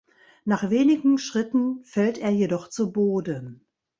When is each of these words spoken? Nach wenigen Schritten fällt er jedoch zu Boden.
Nach 0.45 0.71
wenigen 0.71 1.19
Schritten 1.19 1.83
fällt 1.83 2.17
er 2.17 2.31
jedoch 2.31 2.69
zu 2.69 2.91
Boden. 2.91 3.67